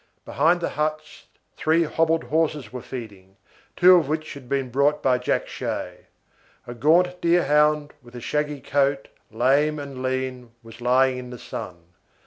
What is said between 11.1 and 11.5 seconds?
in the